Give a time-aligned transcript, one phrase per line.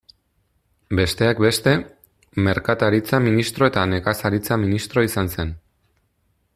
[0.99, 1.73] Besteak beste,
[2.47, 5.55] Merkataritza ministro eta Nekazaritza ministro izan zen.